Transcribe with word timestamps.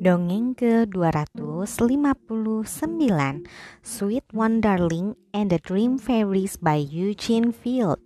Dongeng 0.00 0.56
ke-259 0.56 3.44
Sweet 3.84 4.24
One 4.32 4.64
Darling 4.64 5.12
and 5.36 5.52
the 5.52 5.60
Dream 5.60 6.00
Fairies 6.00 6.56
by 6.56 6.80
Eugene 6.80 7.52
Field 7.52 8.00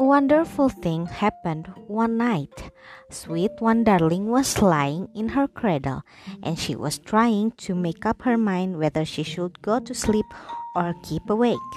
A 0.00 0.04
wonderful 0.04 0.72
thing 0.72 1.12
happened 1.12 1.68
one 1.92 2.16
night. 2.16 2.72
Sweet 3.12 3.52
One 3.60 3.84
Darling 3.84 4.32
was 4.32 4.64
lying 4.64 5.12
in 5.12 5.36
her 5.36 5.44
cradle 5.44 6.08
and 6.40 6.56
she 6.56 6.72
was 6.72 6.96
trying 6.96 7.52
to 7.68 7.76
make 7.76 8.08
up 8.08 8.24
her 8.24 8.40
mind 8.40 8.80
whether 8.80 9.04
she 9.04 9.22
should 9.22 9.60
go 9.60 9.76
to 9.76 9.92
sleep 9.92 10.24
or 10.72 10.96
keep 11.04 11.28
awake. 11.28 11.76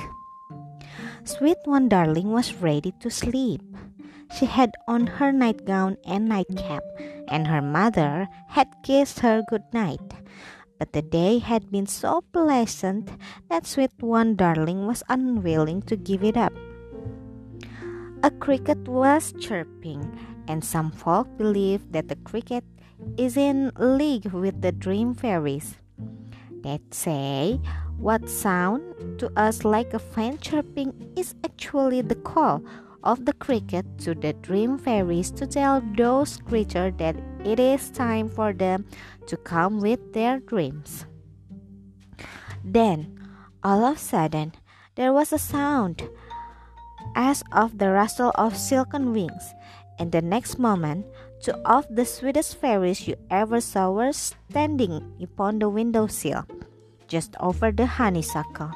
Sweet 1.24 1.58
One 1.66 1.90
Darling 1.90 2.32
was 2.32 2.56
ready 2.56 2.94
to 3.00 3.10
sleep. 3.10 3.62
She 4.38 4.46
had 4.46 4.72
on 4.88 5.08
her 5.08 5.32
nightgown 5.32 5.98
and 6.06 6.28
nightcap 6.28 6.84
and 7.28 7.48
her 7.48 7.62
mother 7.62 8.28
had 8.48 8.68
kissed 8.84 9.20
her 9.20 9.44
good 9.50 9.64
night. 9.74 10.02
But 10.78 10.94
the 10.94 11.02
day 11.02 11.40
had 11.40 11.72
been 11.72 11.88
so 11.88 12.22
pleasant 12.34 13.10
that 13.50 13.66
Sweet 13.66 13.96
One 14.00 14.36
Darling 14.36 14.86
was 14.86 15.04
unwilling 15.10 15.82
to 15.84 15.96
give 15.96 16.24
it 16.24 16.38
up. 16.38 16.54
A 18.24 18.32
cricket 18.32 18.88
was 18.88 19.34
chirping, 19.40 20.18
and 20.48 20.64
some 20.64 20.92
folk 20.92 21.30
believe 21.38 21.92
that 21.92 22.10
the 22.10 22.18
cricket 22.28 22.64
is 23.18 23.38
in 23.38 23.72
league 23.78 24.34
with 24.34 24.62
the 24.62 24.72
dream 24.72 25.14
fairies. 25.14 25.78
They 26.64 26.80
say 26.92 27.62
what 27.98 28.30
sound 28.30 28.84
to 29.20 29.32
us 29.40 29.64
like 29.64 29.94
a 29.94 30.00
faint 30.00 30.42
chirping 30.42 30.94
is 31.16 31.36
actually 31.44 32.02
the 32.02 32.16
call 32.16 32.64
of 33.04 33.26
the 33.26 33.34
cricket 33.34 33.86
to 34.00 34.16
the 34.16 34.34
dream 34.34 34.78
fairies 34.78 35.32
to 35.32 35.46
tell 35.46 35.82
those 35.96 36.38
creatures 36.38 36.94
that 36.98 37.16
it 37.44 37.60
is 37.60 37.90
time 37.92 38.28
for 38.28 38.52
them 38.52 38.86
to 39.28 39.38
come 39.38 39.80
with 39.80 40.14
their 40.14 40.40
dreams. 40.40 41.06
Then, 42.64 43.14
all 43.64 43.86
of 43.86 43.98
a 43.98 44.00
sudden, 44.00 44.54
there 44.96 45.14
was 45.14 45.32
a 45.32 45.38
sound 45.38 46.10
as 47.16 47.44
of 47.52 47.78
the 47.78 47.92
rustle 47.92 48.32
of 48.36 48.58
silken 48.58 49.14
wings, 49.14 49.54
and 50.00 50.12
the 50.12 50.22
next 50.22 50.58
moment, 50.58 51.06
two 51.42 51.54
of 51.64 51.86
the 51.90 52.06
sweetest 52.06 52.58
fairies 52.58 53.08
you 53.08 53.16
ever 53.30 53.62
saw 53.62 53.92
were 53.92 54.12
standing 54.12 55.14
upon 55.22 55.60
the 55.60 55.70
window 55.70 56.08
sill, 56.08 56.46
just 57.16 57.32
over 57.40 57.72
the 57.72 57.88
honeysuckle. 57.88 58.76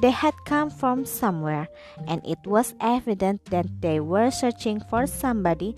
They 0.00 0.16
had 0.16 0.32
come 0.48 0.72
from 0.72 1.04
somewhere, 1.04 1.68
and 2.08 2.24
it 2.24 2.40
was 2.48 2.72
evident 2.80 3.52
that 3.52 3.68
they 3.84 4.00
were 4.00 4.32
searching 4.32 4.80
for 4.88 5.04
somebody, 5.04 5.76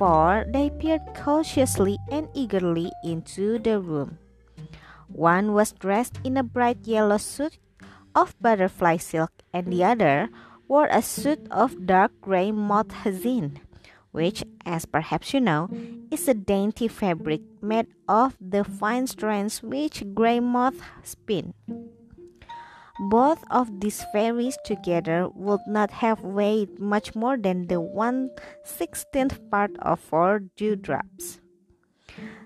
for 0.00 0.48
they 0.48 0.72
peered 0.72 1.04
cautiously 1.12 2.00
and 2.08 2.32
eagerly 2.32 2.88
into 3.04 3.60
the 3.60 3.76
room. 3.76 4.16
One 5.12 5.52
was 5.52 5.76
dressed 5.76 6.16
in 6.24 6.40
a 6.40 6.42
bright 6.42 6.88
yellow 6.88 7.20
suit 7.20 7.60
of 8.16 8.32
butterfly 8.40 8.96
silk, 8.96 9.30
and 9.52 9.68
the 9.68 9.84
other 9.84 10.32
wore 10.66 10.88
a 10.88 11.04
suit 11.04 11.44
of 11.52 11.84
dark 11.84 12.16
gray 12.24 12.48
moth 12.48 13.04
hyacinth, 13.04 13.60
which, 14.12 14.44
as 14.64 14.86
perhaps 14.86 15.34
you 15.34 15.40
know, 15.40 15.68
is 16.10 16.28
a 16.28 16.34
dainty 16.34 16.86
fabric 16.86 17.40
made 17.60 17.88
of 18.08 18.36
the 18.40 18.62
fine 18.62 19.06
strands 19.06 19.62
which 19.62 20.04
gray 20.14 20.38
moths 20.38 20.80
spin. 21.02 21.52
Both 23.08 23.42
of 23.50 23.80
these 23.80 24.04
fairies 24.12 24.56
together 24.64 25.28
would 25.34 25.64
not 25.66 25.90
have 25.90 26.20
weighed 26.20 26.78
much 26.78 27.16
more 27.16 27.36
than 27.36 27.66
the 27.66 27.80
one 27.80 28.30
sixteenth 28.64 29.40
part 29.50 29.72
of 29.80 29.98
four 29.98 30.44
dewdrops. 30.56 31.40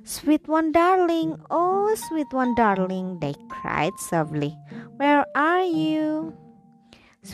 Sweet 0.05 0.47
one, 0.47 0.71
darling, 0.71 1.35
oh, 1.51 1.93
sweet 2.09 2.31
one, 2.31 2.55
darling, 2.55 3.19
they 3.21 3.35
cried 3.51 3.93
softly. 3.99 4.57
Where 4.97 5.27
are 5.35 5.65
you? 5.67 6.06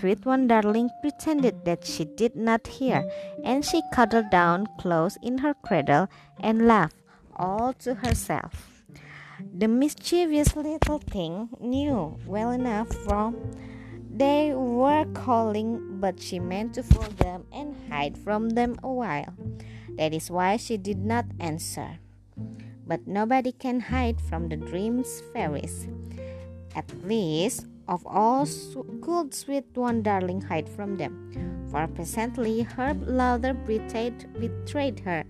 Sweet 0.03 0.27
one, 0.27 0.49
darling, 0.49 0.91
pretended 1.01 1.65
that 1.65 1.87
she 1.87 2.05
did 2.05 2.35
not 2.35 2.67
hear, 2.67 3.09
and 3.45 3.65
she 3.65 3.87
cuddled 3.95 4.31
down 4.31 4.67
close 4.77 5.17
in 5.23 5.39
her 5.39 5.55
cradle 5.55 6.09
and 6.41 6.67
laughed 6.67 6.97
all 7.37 7.73
to 7.87 7.95
herself. 7.95 8.83
The 9.39 9.69
mischievous 9.69 10.57
little 10.57 10.99
thing 10.99 11.51
knew 11.61 12.19
well 12.27 12.51
enough 12.51 12.91
from 13.07 13.55
they 14.11 14.53
were 14.53 15.07
calling, 15.15 16.01
but 16.01 16.19
she 16.19 16.41
meant 16.41 16.75
to 16.75 16.83
fool 16.83 17.07
them 17.23 17.47
and 17.53 17.77
hide 17.89 18.19
from 18.19 18.59
them 18.59 18.81
a 18.83 18.91
while. 18.91 19.33
That 19.99 20.13
is 20.13 20.33
why 20.33 20.57
she 20.57 20.79
did 20.79 20.99
not 20.99 21.27
answer. 21.39 22.01
But 22.89 23.07
nobody 23.07 23.53
can 23.53 23.79
hide 23.79 24.21
from 24.21 24.49
the 24.49 24.57
dreams 24.57 25.23
fairies. 25.33 25.87
At 26.75 26.91
least 27.07 27.67
of 27.88 28.06
all 28.06 28.47
could 29.00 29.34
sweet 29.34 29.66
one 29.75 30.03
darling 30.03 30.41
hide 30.41 30.69
from 30.69 30.97
them. 30.97 31.32
For 31.70 31.87
presently 31.87 32.62
her 32.62 32.94
lover 32.94 33.54
betrayed, 33.54 34.28
betrayed 34.38 35.00
her, 35.00 35.25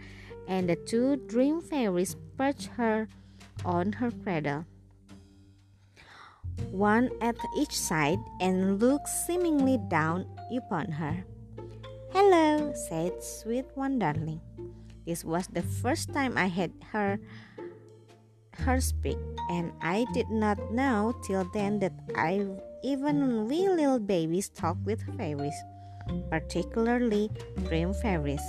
and 0.48 0.68
the 0.68 0.76
two 0.76 1.16
dream 1.28 1.60
fairies 1.60 2.16
perched 2.36 2.66
her 2.74 3.08
on 3.64 3.92
her 3.92 4.10
cradle, 4.10 4.66
one 6.70 7.10
at 7.20 7.36
each 7.56 7.78
side, 7.78 8.18
and 8.40 8.80
looked 8.80 9.08
seemingly 9.08 9.78
down 9.88 10.26
upon 10.50 10.90
her. 10.90 11.24
Hello, 12.10 12.72
said 12.74 13.22
Sweet 13.22 13.66
One 13.74 13.98
Darling. 13.98 14.40
This 15.06 15.24
was 15.24 15.46
the 15.46 15.62
first 15.62 16.12
time 16.12 16.36
I 16.36 16.46
had 16.46 16.72
heard 16.92 17.20
her 18.62 18.80
speak, 18.80 19.18
and 19.50 19.72
I 19.82 20.06
did 20.14 20.30
not 20.30 20.58
know 20.72 21.14
till 21.26 21.44
then 21.52 21.78
that 21.80 21.92
I 22.14 22.46
even 22.82 23.46
we 23.46 23.68
little 23.68 23.98
babies 23.98 24.48
talk 24.48 24.78
with 24.86 25.02
fairies, 25.18 25.58
particularly 26.30 27.30
dream 27.68 27.94
fairies. 27.94 28.42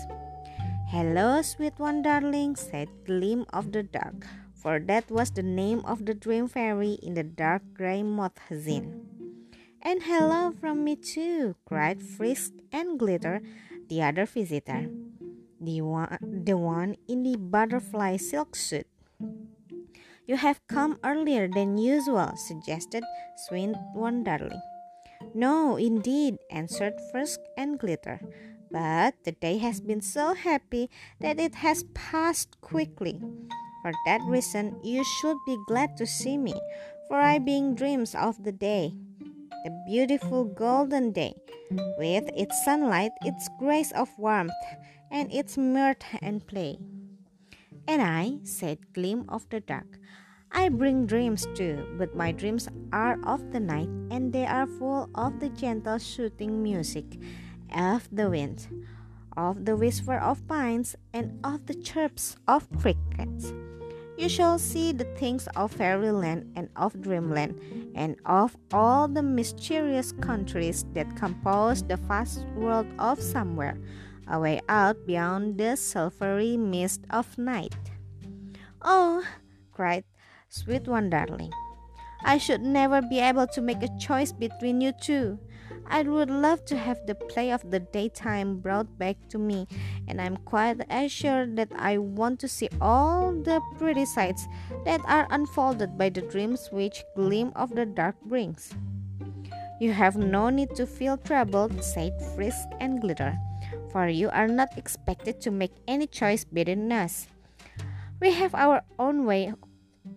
Hello, 0.88 1.41
sweet 1.41 1.74
one, 1.78 2.01
darling, 2.01 2.56
said 2.56 2.88
Gleam 3.06 3.46
of 3.51 3.74
the 3.74 3.81
Dark 3.81 4.25
for 4.63 4.79
that 4.79 5.12
was 5.12 5.29
the 5.35 5.44
name 5.44 5.84
of 5.84 6.07
the 6.07 6.16
dream 6.16 6.47
fairy 6.47 6.95
in 7.03 7.19
the 7.19 7.28
dark 7.28 7.62
gray 7.75 8.01
moth 8.01 8.40
hyacinth. 8.47 8.95
And 9.84 10.00
hello 10.00 10.56
from 10.56 10.88
me 10.88 10.95
too, 10.95 11.59
cried 11.68 12.00
Frisk 12.00 12.56
and 12.72 12.97
Glitter, 12.97 13.44
the 13.91 14.01
other 14.01 14.25
visitor, 14.25 14.88
the 15.59 15.84
one, 15.84 16.16
the 16.24 16.56
one 16.56 16.95
in 17.12 17.28
the 17.28 17.35
butterfly 17.35 18.16
silk 18.16 18.56
suit. 18.56 18.88
You 20.26 20.38
have 20.38 20.66
come 20.68 21.00
earlier 21.04 21.50
than 21.50 21.78
usual, 21.78 22.32
suggested 22.36 23.04
One 23.94 24.24
Darling. 24.24 24.62
No, 25.36 25.76
indeed, 25.76 26.38
answered 26.50 26.94
Frisk 27.12 27.42
and 27.58 27.78
Glitter. 27.78 28.22
But 28.72 29.16
the 29.26 29.34
day 29.34 29.58
has 29.58 29.82
been 29.82 30.00
so 30.00 30.34
happy 30.34 30.90
that 31.20 31.42
it 31.42 31.56
has 31.56 31.84
passed 31.94 32.56
quickly. 32.62 33.20
For 33.82 33.92
that 34.06 34.22
reason, 34.24 34.80
you 34.82 35.04
should 35.04 35.38
be 35.46 35.58
glad 35.68 35.98
to 35.98 36.08
see 36.08 36.38
me, 36.38 36.54
for 37.10 37.20
I 37.20 37.38
bring 37.38 37.76
dreams 37.76 38.16
of 38.16 38.42
the 38.46 38.54
day, 38.54 38.94
the 39.66 39.84
beautiful 39.86 40.46
golden 40.46 41.12
day, 41.12 41.36
with 42.00 42.30
its 42.34 42.64
sunlight, 42.64 43.12
its 43.24 43.50
grace 43.60 43.92
of 43.92 44.08
warmth, 44.18 44.54
and 45.12 45.32
its 45.34 45.58
mirth 45.58 46.04
and 46.22 46.48
play. 46.48 46.80
And 47.88 48.02
I, 48.02 48.40
said 48.44 48.80
Gleam 48.94 49.26
of 49.28 49.48
the 49.50 49.60
Dark, 49.60 50.00
I 50.52 50.70
bring 50.70 51.06
dreams 51.06 51.48
too, 51.56 51.84
but 51.98 52.16
my 52.16 52.32
dreams 52.32 52.70
are 52.92 53.20
of 53.26 53.52
the 53.52 53.60
night, 53.60 53.90
and 54.12 54.32
they 54.32 54.46
are 54.46 54.68
full 54.68 55.10
of 55.16 55.40
the 55.40 55.50
gentle 55.50 55.98
shooting 55.98 56.62
music 56.62 57.20
of 57.76 58.08
the 58.12 58.30
wind, 58.30 58.68
of 59.36 59.66
the 59.66 59.75
whisper 59.75 60.18
of 60.18 60.48
pines, 60.48 60.96
and 61.12 61.40
of 61.44 61.66
the 61.66 61.74
chirps 61.74 62.38
of 62.48 62.69
crickets. 62.80 63.52
You 64.16 64.30
shall 64.30 64.60
see 64.60 64.92
the 64.92 65.10
things 65.18 65.48
of 65.56 65.72
fairyland 65.72 66.54
and 66.56 66.69
of 66.75 67.02
dreamland, 67.02 67.60
and 67.96 68.16
of 68.25 68.56
all 68.72 69.07
the 69.07 69.24
mysterious 69.24 70.12
countries 70.12 70.86
that 70.94 71.16
compose 71.16 71.81
the 71.81 71.98
vast 71.98 72.46
world 72.56 72.86
of 73.00 73.19
somewhere, 73.19 73.80
away 74.28 74.62
out 74.69 75.07
beyond 75.07 75.57
the 75.57 75.75
silvery 75.75 76.57
mist 76.57 77.02
of 77.10 77.38
night. 77.40 77.75
Oh, 78.83 79.24
cried 79.71 80.03
Sweet 80.50 80.88
One 80.88 81.09
Darling, 81.09 81.51
I 82.24 82.38
should 82.38 82.62
never 82.62 83.01
be 83.01 83.19
able 83.19 83.47
to 83.47 83.62
make 83.62 83.81
a 83.81 83.97
choice 83.97 84.31
between 84.31 84.81
you 84.81 84.91
two. 84.91 85.39
I 85.88 86.03
would 86.03 86.30
love 86.30 86.63
to 86.65 86.77
have 86.77 87.06
the 87.06 87.15
play 87.15 87.51
of 87.51 87.69
the 87.69 87.80
daytime 87.80 88.59
brought 88.59 88.97
back 88.97 89.18
to 89.30 89.38
me, 89.38 89.68
and 90.07 90.21
I'm 90.21 90.38
quite 90.38 90.80
assured 90.89 91.57
that 91.57 91.71
I 91.75 91.97
want 91.97 92.39
to 92.41 92.47
see 92.47 92.69
all 92.80 93.33
the 93.33 93.62
pretty 93.77 94.06
sights 94.06 94.47
that 94.85 95.01
are 95.06 95.27
unfolded 95.30 95.97
by 95.97 96.09
the 96.09 96.21
dreams 96.21 96.69
which 96.71 97.03
Gleam 97.15 97.51
of 97.56 97.75
the 97.75 97.85
Dark 97.85 98.15
brings. 98.21 98.71
You 99.80 99.91
have 99.91 100.15
no 100.15 100.50
need 100.50 100.75
to 100.75 100.85
feel 100.88 101.18
troubled, 101.18 101.83
said 101.83 102.13
Frisk 102.35 102.69
and 102.80 103.01
Glitter, 103.01 103.38
for 103.91 104.07
you 104.07 104.30
are 104.30 104.47
not 104.47 104.77
expected 104.77 105.41
to 105.41 105.51
make 105.51 105.74
any 105.88 106.07
choice 106.07 106.45
between 106.45 106.91
us. 106.91 107.27
We 108.24 108.31
have 108.31 108.56
our 108.56 108.84
own 108.98 109.25
way 109.25 109.52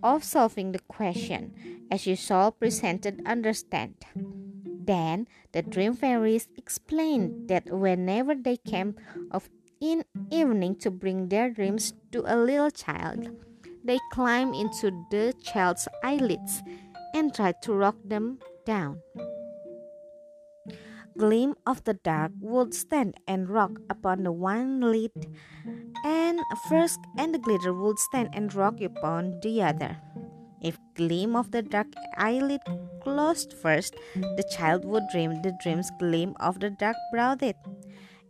of 0.00 0.22
solving 0.22 0.70
the 0.70 0.78
question, 0.78 1.50
as 1.90 2.06
you 2.06 2.14
shall 2.14 2.52
presented 2.52 3.20
understand. 3.26 3.96
Then 4.14 5.26
the 5.50 5.62
dream 5.62 5.94
fairies 5.94 6.46
explained 6.56 7.48
that 7.48 7.66
whenever 7.66 8.36
they 8.36 8.58
came 8.58 8.94
of 9.32 9.50
in 9.80 10.04
evening 10.30 10.76
to 10.86 10.90
bring 10.92 11.30
their 11.30 11.50
dreams 11.50 11.94
to 12.12 12.22
a 12.32 12.38
little 12.38 12.70
child, 12.70 13.26
they 13.82 13.98
climbed 14.12 14.54
into 14.54 14.94
the 15.10 15.34
child's 15.42 15.88
eyelids 16.04 16.62
and 17.12 17.34
tried 17.34 17.60
to 17.62 17.74
rock 17.74 17.96
them 18.04 18.38
down. 18.64 19.02
Gleam 21.16 21.54
of 21.66 21.82
the 21.84 21.94
dark 21.94 22.32
would 22.40 22.74
stand 22.74 23.14
and 23.26 23.48
rock 23.48 23.80
upon 23.88 24.22
the 24.22 24.32
one 24.32 24.80
lid, 24.80 25.10
and 26.04 26.40
frisk 26.68 27.00
and 27.16 27.34
the 27.34 27.38
glitter 27.38 27.72
would 27.72 27.98
stand 27.98 28.28
and 28.34 28.54
rock 28.54 28.80
upon 28.82 29.40
the 29.40 29.62
other. 29.62 29.96
If 30.60 30.78
gleam 30.94 31.34
of 31.34 31.52
the 31.52 31.62
dark 31.62 31.86
eyelid 32.18 32.60
closed 33.02 33.54
first, 33.54 33.94
the 34.14 34.44
child 34.56 34.84
would 34.84 35.04
dream 35.10 35.40
the 35.40 35.56
dreams 35.62 35.90
gleam 35.98 36.34
of 36.38 36.60
the 36.60 36.70
dark 36.70 36.96
browed 37.10 37.42
it. 37.42 37.56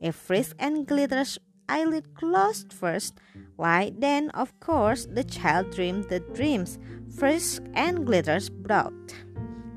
If 0.00 0.14
frisk 0.14 0.54
and 0.58 0.86
glitter's 0.86 1.38
eyelid 1.68 2.14
closed 2.14 2.72
first, 2.72 3.18
why 3.56 3.92
then 3.98 4.30
of 4.30 4.58
course 4.60 5.06
the 5.10 5.24
child 5.24 5.74
dreamed 5.74 6.08
the 6.08 6.20
dreams 6.20 6.78
frisk 7.18 7.62
and 7.74 8.06
glitter's 8.06 8.48
browed. 8.48 9.12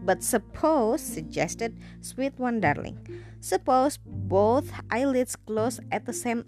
But 0.10 0.24
suppose, 0.24 1.02
suggested 1.02 1.78
Sweet 2.02 2.34
One 2.42 2.60
Darling, 2.60 2.98
suppose 3.42 4.00
both 4.04 4.74
eyelids 4.90 5.36
close 5.36 5.80
at 5.92 6.08
the 6.08 6.14
same 6.18 6.46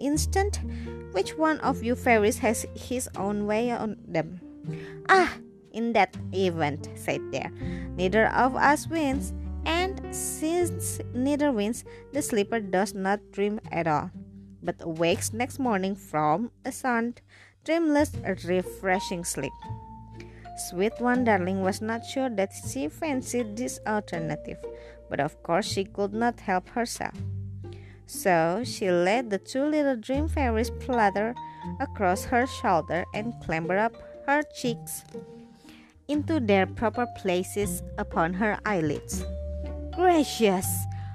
instant, 0.00 0.58
which 1.12 1.38
one 1.38 1.60
of 1.60 1.84
you 1.84 1.94
fairies 1.94 2.38
has 2.38 2.66
his 2.74 3.08
own 3.14 3.46
way 3.46 3.70
on 3.70 4.02
them? 4.02 4.40
Ah, 5.08 5.38
in 5.70 5.92
that 5.92 6.16
event, 6.34 6.88
said 6.96 7.22
there, 7.30 7.52
neither 7.94 8.26
of 8.34 8.56
us 8.56 8.88
wins, 8.88 9.32
and 9.64 10.02
since 10.10 10.98
neither 11.14 11.52
wins, 11.52 11.84
the 12.12 12.20
sleeper 12.20 12.58
does 12.58 12.94
not 12.94 13.20
dream 13.30 13.60
at 13.70 13.86
all, 13.86 14.10
but 14.60 14.82
awakes 14.82 15.32
next 15.32 15.60
morning 15.60 15.94
from 15.94 16.50
a 16.64 16.72
sound, 16.72 17.22
dreamless, 17.62 18.10
refreshing 18.42 19.22
sleep. 19.22 19.54
Sweet 20.56 21.00
One 21.00 21.24
Darling 21.24 21.62
was 21.62 21.80
not 21.80 22.04
sure 22.06 22.30
that 22.30 22.52
she 22.52 22.88
fancied 22.88 23.56
this 23.56 23.80
alternative, 23.86 24.58
but 25.10 25.20
of 25.20 25.42
course 25.42 25.66
she 25.66 25.84
could 25.84 26.14
not 26.14 26.40
help 26.40 26.68
herself. 26.68 27.14
So 28.06 28.62
she 28.64 28.90
let 28.90 29.30
the 29.30 29.38
two 29.38 29.64
little 29.64 29.96
dream 29.96 30.28
fairies 30.28 30.70
flutter 30.80 31.34
across 31.80 32.24
her 32.26 32.46
shoulder 32.46 33.04
and 33.14 33.34
clamber 33.42 33.78
up 33.78 33.96
her 34.26 34.42
cheeks 34.54 35.02
into 36.08 36.38
their 36.38 36.66
proper 36.66 37.06
places 37.16 37.82
upon 37.98 38.34
her 38.34 38.58
eyelids. 38.64 39.24
Gracious! 39.94 40.66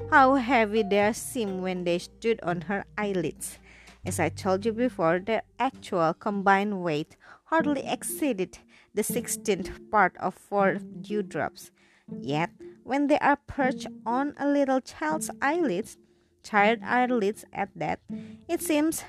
How 0.10 0.36
heavy 0.36 0.82
they 0.82 1.14
seemed 1.14 1.62
when 1.62 1.84
they 1.84 2.00
stood 2.00 2.40
on 2.42 2.62
her 2.62 2.84
eyelids. 2.98 3.60
As 4.06 4.20
I 4.20 4.30
told 4.30 4.66
you 4.66 4.74
before, 4.74 5.20
their 5.20 5.44
actual 5.60 6.14
combined 6.16 6.82
weight 6.82 7.16
hardly 7.46 7.86
exceeded 7.86 8.58
the 8.94 9.04
sixteenth 9.04 9.70
part 9.92 10.16
of 10.18 10.34
four 10.36 10.80
dewdrops. 11.02 11.72
Yet, 12.20 12.50
when 12.84 13.08
they 13.08 13.20
are 13.20 13.38
perched 13.48 13.88
on 14.06 14.34
a 14.38 14.48
little 14.48 14.82
child's 14.82 15.30
eyelids, 15.42 15.98
tired 16.44 16.82
eyelids 16.84 17.46
at 17.54 17.70
that, 17.76 18.00
it 18.48 18.62
seems 18.62 19.04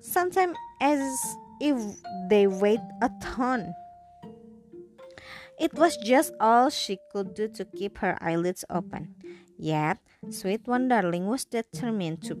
sometimes 0.00 0.56
as 0.80 1.02
if 1.60 1.76
they 2.28 2.46
weighed 2.46 2.80
a 3.02 3.10
ton. 3.20 3.74
It 5.58 5.74
was 5.74 5.96
just 5.98 6.32
all 6.40 6.70
she 6.70 6.98
could 7.12 7.34
do 7.34 7.48
to 7.48 7.64
keep 7.64 7.98
her 7.98 8.16
eyelids 8.20 8.64
open. 8.70 9.14
Yet, 9.58 9.98
Sweet 10.30 10.66
One 10.66 10.88
Darling 10.88 11.26
was 11.26 11.44
determined 11.44 12.22
to, 12.24 12.38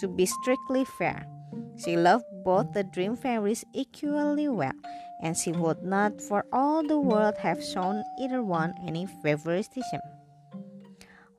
to 0.00 0.08
be 0.08 0.26
strictly 0.26 0.84
fair. 0.84 1.26
She 1.76 1.96
loved 1.96 2.24
both 2.44 2.72
the 2.72 2.84
dream 2.84 3.16
fairies 3.16 3.64
equally 3.74 4.48
well, 4.48 4.72
and 5.22 5.36
she 5.36 5.52
would 5.52 5.82
not 5.82 6.20
for 6.20 6.44
all 6.52 6.82
the 6.82 6.98
world 6.98 7.38
have 7.38 7.62
shown 7.62 8.02
either 8.18 8.42
one 8.42 8.74
any 8.86 9.06
favoritism. 9.06 10.00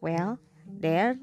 Well, 0.01 0.39
there 0.65 1.17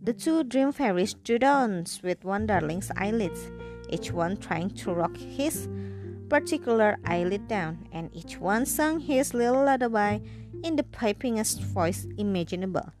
the 0.00 0.12
two 0.12 0.44
dream 0.44 0.72
fairies 0.72 1.10
stood 1.10 1.44
on 1.44 1.86
Sweet 1.86 2.24
One 2.24 2.46
Darling's 2.46 2.90
eyelids, 2.96 3.50
each 3.88 4.12
one 4.12 4.36
trying 4.36 4.70
to 4.70 4.92
rock 4.92 5.16
his 5.16 5.68
particular 6.28 6.98
eyelid 7.04 7.46
down, 7.48 7.86
and 7.92 8.10
each 8.12 8.38
one 8.38 8.66
sang 8.66 9.00
his 9.00 9.32
little 9.32 9.64
lullaby 9.64 10.18
in 10.64 10.76
the 10.76 10.82
pipingest 10.82 11.60
voice 11.60 12.06
imaginable. 12.18 12.92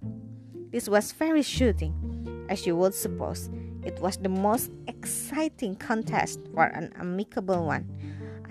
This 0.70 0.88
was 0.88 1.12
fairy 1.12 1.42
shooting, 1.42 2.46
as 2.48 2.66
you 2.66 2.76
would 2.76 2.94
suppose, 2.94 3.50
it 3.84 3.98
was 4.00 4.16
the 4.16 4.28
most 4.28 4.70
exciting 4.86 5.74
contest 5.76 6.40
for 6.54 6.66
an 6.66 6.92
amicable 6.96 7.66
one 7.66 7.88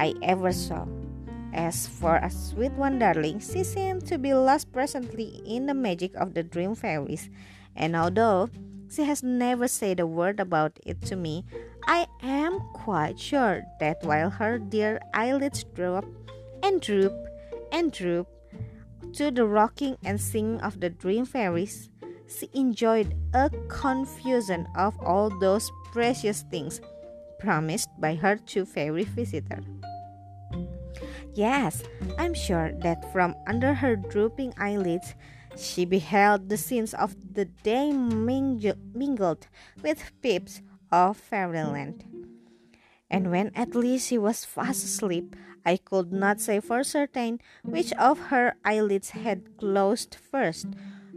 I 0.01 0.15
ever 0.24 0.51
saw. 0.51 0.89
As 1.53 1.86
for 1.86 2.15
a 2.15 2.31
sweet 2.31 2.71
one, 2.74 2.98
darling, 2.98 3.38
she 3.38 3.63
seemed 3.63 4.07
to 4.07 4.18
be 4.18 4.33
lost 4.33 4.74
presently 4.74 5.44
in 5.45 5.68
the 5.68 5.75
magic 5.75 6.15
of 6.15 6.33
the 6.33 6.42
dream 6.42 6.74
fairies, 6.74 7.30
and 7.75 7.95
although 7.95 8.50
she 8.89 9.03
has 9.03 9.21
never 9.21 9.68
said 9.68 10.00
a 10.00 10.07
word 10.07 10.39
about 10.39 10.80
it 10.88 11.06
to 11.06 11.15
me, 11.15 11.45
I 11.86 12.07
am 12.24 12.57
quite 12.74 13.19
sure 13.19 13.62
that 13.80 14.01
while 14.01 14.31
her 14.31 14.57
dear 14.57 15.00
eyelids 15.13 15.65
droop 15.75 16.09
and 16.63 16.81
droop 16.81 17.13
and 17.71 17.92
droop 17.92 18.25
to 19.21 19.30
the 19.30 19.45
rocking 19.45 19.98
and 20.03 20.19
singing 20.19 20.62
of 20.62 20.81
the 20.81 20.89
dream 20.89 21.25
fairies, 21.25 21.92
she 22.25 22.50
enjoyed 22.56 23.13
a 23.36 23.51
confusion 23.69 24.65
of 24.74 24.98
all 24.98 25.30
those 25.30 25.69
precious 25.94 26.42
things 26.50 26.81
promised 27.38 27.89
by 28.00 28.15
her 28.15 28.38
two 28.38 28.65
fairy 28.65 29.03
visitors. 29.03 29.65
Yes, 31.33 31.83
I'm 32.18 32.33
sure 32.33 32.72
that 32.83 33.12
from 33.13 33.36
under 33.48 33.74
her 33.74 33.95
drooping 33.95 34.54
eyelids 34.57 35.16
she 35.57 35.86
beheld 35.86 36.50
the 36.50 36.57
scenes 36.57 36.94
of 36.94 37.16
the 37.33 37.45
day 37.45 37.92
mingled 37.92 39.48
with 39.81 40.12
peeps 40.22 40.62
of 40.91 41.17
fairyland. 41.17 42.03
And 43.10 43.32
when 43.32 43.51
at 43.55 43.75
least 43.75 44.08
she 44.08 44.17
was 44.17 44.46
fast 44.46 44.84
asleep, 44.84 45.36
I 45.65 45.77
could 45.77 46.12
not 46.12 46.39
say 46.39 46.60
for 46.60 46.84
certain 46.84 47.39
which 47.63 47.94
of 47.94 48.32
her 48.32 48.55
eyelids 48.65 49.12
had 49.12 49.58
closed 49.58 50.15
first. 50.15 50.67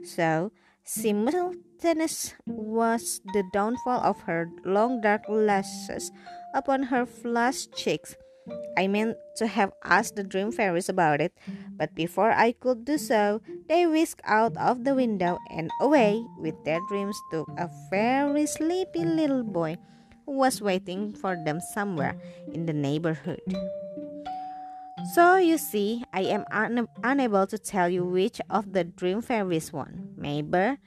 So 0.05 0.53
Simultaneous 0.85 2.35
was 2.47 3.23
the 3.33 3.43
downfall 3.53 4.00
of 4.00 4.21
her 4.23 4.50
long 4.65 5.00
dark 5.00 5.23
lashes 5.29 6.12
upon 6.53 6.85
her 6.85 7.07
flushed 7.07 7.75
cheeks. 7.75 8.15
I 8.77 8.87
meant 8.89 9.17
to 9.37 9.47
have 9.47 9.73
asked 9.85 10.17
the 10.17 10.25
dream 10.25 10.53
fairies 10.53 10.89
about 10.89 11.21
it, 11.21 11.33
but 11.79 11.95
before 11.95 12.33
I 12.33 12.53
could 12.53 12.85
do 12.85 12.99
so, 12.99 13.41
they 13.69 13.87
whisked 13.87 14.23
out 14.25 14.57
of 14.57 14.85
the 14.85 14.95
window 14.95 15.39
and 15.51 15.71
away 15.81 16.25
with 16.39 16.55
their 16.65 16.81
dreams 16.89 17.17
to 17.31 17.47
a 17.57 17.71
very 17.91 18.47
sleepy 18.47 19.05
little 19.05 19.45
boy 19.45 19.77
who 20.27 20.33
was 20.33 20.61
waiting 20.61 21.15
for 21.15 21.37
them 21.45 21.61
somewhere 21.73 22.17
in 22.53 22.67
the 22.67 22.73
neighborhood. 22.73 23.41
So 25.13 25.37
you 25.37 25.59
see, 25.59 26.03
I 26.13 26.23
am 26.23 26.45
un- 26.51 26.89
unable 27.03 27.47
to 27.47 27.59
tell 27.59 27.89
you 27.89 28.05
which 28.05 28.41
of 28.51 28.73
the 28.73 28.85
dream 28.85 29.21
fairies 29.21 29.73
won. 29.73 30.15
Maybe, 30.17 30.79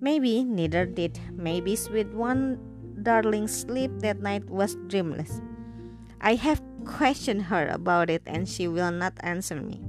maybe 0.00 0.42
neither 0.42 0.86
did. 0.86 1.20
Maybe 1.32 1.76
sweet 1.76 2.08
one 2.08 2.58
darling 3.02 3.46
sleep 3.46 3.92
that 4.00 4.20
night 4.20 4.48
was 4.48 4.76
dreamless. 4.88 5.40
I 6.20 6.34
have 6.34 6.62
questioned 6.86 7.42
her 7.42 7.66
about 7.68 8.08
it 8.08 8.22
and 8.26 8.48
she 8.48 8.68
will 8.68 8.90
not 8.90 9.14
answer 9.20 9.60
me. 9.60 9.82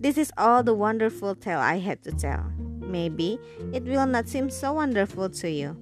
This 0.00 0.18
is 0.18 0.32
all 0.36 0.62
the 0.62 0.74
wonderful 0.74 1.34
tale 1.34 1.60
I 1.60 1.78
had 1.78 2.02
to 2.04 2.12
tell. 2.12 2.52
Maybe 2.80 3.38
it 3.72 3.84
will 3.84 4.06
not 4.06 4.28
seem 4.28 4.50
so 4.50 4.74
wonderful 4.74 5.30
to 5.30 5.50
you, 5.50 5.76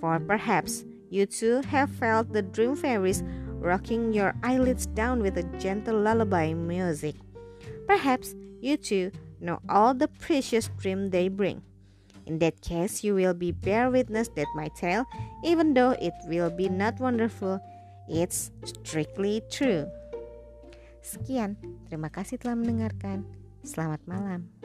for 0.00 0.18
perhaps 0.20 0.84
you 1.10 1.26
too 1.26 1.60
have 1.62 1.90
felt 1.90 2.32
the 2.32 2.42
dream 2.42 2.76
fairies 2.76 3.22
rocking 3.60 4.12
your 4.12 4.34
eyelids 4.42 4.86
down 4.86 5.20
with 5.20 5.36
a 5.36 5.42
gentle 5.58 5.98
lullaby 5.98 6.54
music. 6.54 7.14
Perhaps 7.86 8.34
you 8.60 8.76
too 8.76 9.10
know 9.40 9.60
all 9.68 9.94
the 9.94 10.08
precious 10.08 10.70
dreams 10.78 11.10
they 11.10 11.28
bring. 11.28 11.62
In 12.26 12.38
that 12.38 12.60
case, 12.60 13.02
you 13.02 13.14
will 13.14 13.34
be 13.34 13.50
bear 13.50 13.90
witness 13.90 14.28
that 14.36 14.46
my 14.54 14.68
tale, 14.68 15.04
even 15.44 15.74
though 15.74 15.96
it 16.00 16.14
will 16.26 16.50
be 16.50 16.68
not 16.68 17.00
wonderful, 17.00 17.60
it's 18.10 18.50
strictly 18.66 19.46
true. 19.46 19.86
Sekian, 21.00 21.56
terima 21.86 22.10
kasih 22.10 22.42
telah 22.42 22.58
mendengarkan. 22.58 23.22
Selamat 23.62 24.02
malam. 24.10 24.59